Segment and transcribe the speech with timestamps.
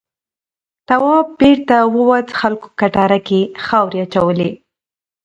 [0.87, 4.49] تواب بېرته ووت خلکو کټاره کې خاورې اچولې.